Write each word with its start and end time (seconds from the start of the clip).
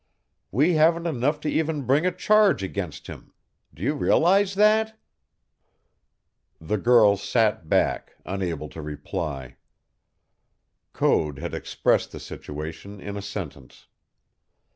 We 0.49 0.73
haven't 0.73 1.05
enough 1.05 1.39
to 1.41 1.47
even 1.47 1.83
bring 1.83 2.07
a 2.07 2.11
charge 2.11 2.63
against 2.63 3.05
him. 3.05 3.33
Do 3.71 3.83
you 3.83 3.93
realize 3.93 4.55
that?" 4.55 4.99
The 6.59 6.79
girl 6.79 7.17
sat 7.17 7.69
back, 7.69 8.15
unable 8.25 8.67
to 8.69 8.81
reply. 8.81 9.57
Code 10.91 11.37
had 11.37 11.53
expressed 11.53 12.11
the 12.11 12.19
situation 12.19 12.99
in 12.99 13.15
a 13.15 13.21
sentence. 13.21 13.85